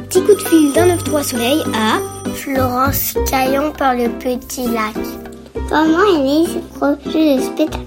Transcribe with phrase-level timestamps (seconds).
[0.00, 1.98] petit coup de fil d'un 9-3 soleil à
[2.30, 4.94] Florence Caillon par le Petit Lac.
[5.68, 7.84] Comment est né ce projet de spectacle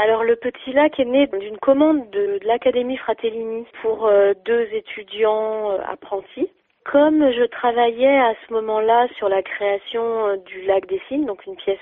[0.00, 5.72] alors le Petit Lac est né d'une commande de, l'Académie Fratellini pour euh, deux étudiants
[5.72, 6.48] euh, apprentis.
[6.90, 11.44] Comme je travaillais à ce moment-là sur la création euh, du lac des Cygnes, donc
[11.46, 11.78] une pièce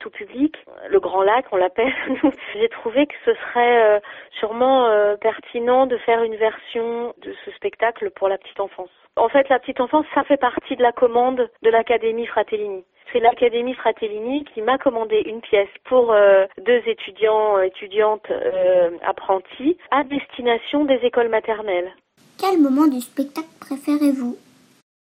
[0.00, 0.56] tout public,
[0.88, 1.92] le Grand Lac on l'appelle,
[2.54, 4.00] j'ai trouvé que ce serait
[4.38, 4.88] sûrement
[5.20, 8.90] pertinent de faire une version de ce spectacle pour la petite enfance.
[9.16, 13.20] En fait, la petite enfance, ça fait partie de la commande de l'Académie Fratellini c'est
[13.20, 20.04] l'Académie Fratellini qui m'a commandé une pièce pour euh, deux étudiants, étudiantes euh, apprentis à
[20.04, 21.90] destination des écoles maternelles.
[22.38, 24.36] Quel moment du spectacle préférez-vous?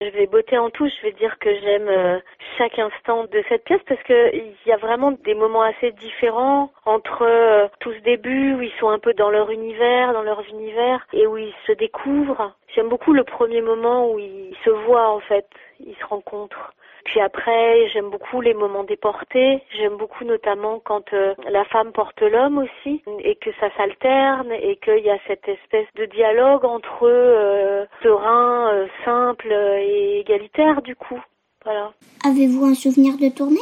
[0.04, 2.18] Je vais botter en touche, je vais dire que j'aime euh,
[2.58, 7.68] chaque instant de cette pièce parce qu'il y a vraiment des moments assez différents entre
[7.80, 11.26] tout ce début où ils sont un peu dans leur univers, dans leur univers et
[11.26, 12.52] où ils se découvrent.
[12.74, 15.46] J'aime beaucoup le premier moment où ils se voient en fait,
[15.80, 16.72] ils se rencontrent.
[17.04, 19.62] Puis après, j'aime beaucoup les moments déportés.
[19.76, 24.76] J'aime beaucoup notamment quand euh, la femme porte l'homme aussi et que ça s'alterne et
[24.76, 30.82] qu'il y a cette espèce de dialogue entre eux, euh, serein, euh, simple et égalitaire
[30.82, 31.20] du coup.
[31.64, 31.92] Voilà.
[32.24, 33.60] Avez-vous un souvenir de tournée?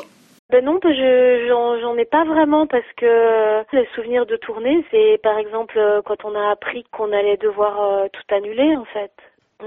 [0.51, 1.47] Ben non, je
[1.81, 6.35] j'en ai pas vraiment parce que le souvenir de tournée, c'est par exemple quand on
[6.35, 9.13] a appris qu'on allait devoir tout annuler en fait.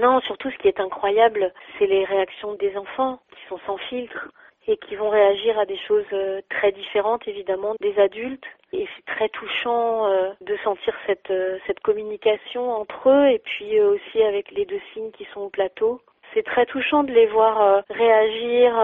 [0.00, 4.28] Non, surtout ce qui est incroyable, c'est les réactions des enfants sont sans filtre
[4.66, 9.14] et qui vont réagir à des choses euh, très différentes évidemment des adultes et c'est
[9.14, 14.50] très touchant euh, de sentir cette euh, cette communication entre eux et puis aussi avec
[14.52, 16.00] les deux signes qui sont au plateau.
[16.32, 18.74] C'est très touchant de les voir réagir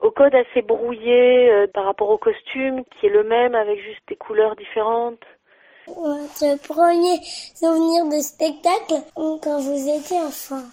[0.00, 4.16] au code assez brouillé par rapport au costume qui est le même avec juste des
[4.16, 5.22] couleurs différentes.
[5.86, 7.20] Votre premier
[7.54, 10.64] souvenir de spectacle quand vous étiez enfant?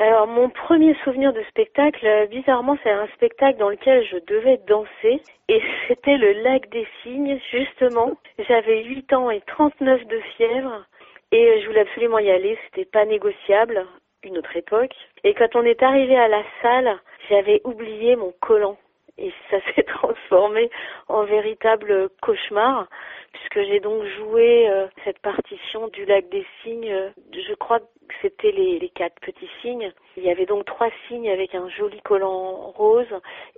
[0.00, 5.20] Alors mon premier souvenir de spectacle, bizarrement, c'est un spectacle dans lequel je devais danser
[5.48, 8.12] et c'était le lac des cygnes, justement.
[8.48, 10.84] J'avais 8 ans et 39 de fièvre
[11.32, 13.86] et je voulais absolument y aller, c'était pas négociable,
[14.22, 14.94] une autre époque.
[15.24, 18.78] Et quand on est arrivé à la salle, j'avais oublié mon collant
[19.18, 20.70] et ça s'est transformé
[21.08, 22.86] en véritable cauchemar
[23.32, 27.12] puisque j'ai donc joué euh, cette partition du lac des cygnes.
[27.32, 31.68] Je crois que c'était les, quatre petits Il y avait donc trois cygnes avec un
[31.68, 33.06] joli collant rose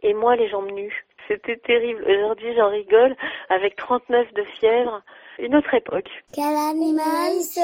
[0.03, 1.05] et moi les jambes nues.
[1.29, 2.05] C'était terrible.
[2.09, 3.17] Aujourd'hui j'en rigole
[3.49, 5.03] avec 39 de fièvre.
[5.39, 6.11] Une autre époque.
[6.35, 7.61] Quel animal se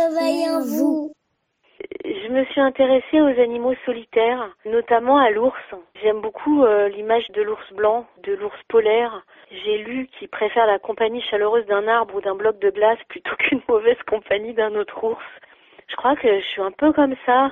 [0.57, 1.13] en vous
[2.05, 5.75] je me suis intéressée aux animaux solitaires, notamment à l'ours.
[6.03, 9.23] J'aime beaucoup euh, l'image de l'ours blanc, de l'ours polaire.
[9.51, 13.37] J'ai lu qu'il préfère la compagnie chaleureuse d'un arbre ou d'un bloc de glace plutôt
[13.39, 15.25] qu'une mauvaise compagnie d'un autre ours.
[15.89, 17.51] Je crois que je suis un peu comme ça.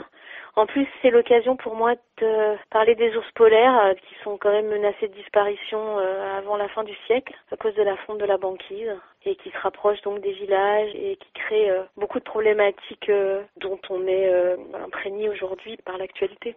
[0.56, 4.52] En plus, c'est l'occasion pour moi de parler des ours polaires euh, qui sont quand
[4.52, 8.18] même menacés de disparition euh, avant la fin du siècle à cause de la fonte
[8.18, 8.92] de la banquise
[9.24, 13.10] et qui se rapprochent donc des villages et qui créent euh, beaucoup de problématiques
[13.56, 16.56] dont on est imprégné aujourd'hui par l'actualité.